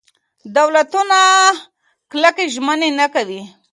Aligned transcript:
دولتونه 0.57 1.17
کلکې 2.11 2.45
ژمنې 2.53 2.89
نه 2.99 3.07
کوي. 3.13 3.41